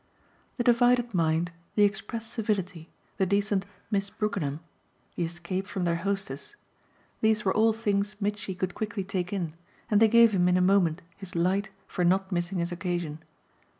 The 0.57 0.63
divided 0.63 1.13
mind, 1.13 1.51
the 1.75 1.83
express 1.83 2.25
civility, 2.25 2.89
the 3.17 3.27
decent 3.27 3.67
"Miss 3.91 4.09
Brookenham," 4.09 4.61
the 5.15 5.25
escape 5.25 5.67
from 5.67 5.83
their 5.83 5.97
hostess 5.97 6.55
these 7.21 7.45
were 7.45 7.53
all 7.53 7.71
things 7.71 8.15
Mitchy 8.19 8.55
could 8.55 8.73
quickly 8.73 9.03
take 9.03 9.31
in, 9.31 9.53
and 9.91 10.01
they 10.01 10.07
gave 10.07 10.31
him 10.31 10.47
in 10.49 10.57
a 10.57 10.59
moment 10.59 11.03
his 11.17 11.35
light 11.35 11.69
for 11.85 12.03
not 12.03 12.31
missing 12.31 12.57
his 12.57 12.71
occasion. 12.71 13.21